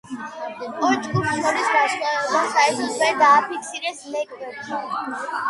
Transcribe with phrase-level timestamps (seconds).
[0.87, 4.83] ორ ჯგუფს შორის განსხვავება საერთოდ ვერ დააფიქსირეს ლეკვებმა.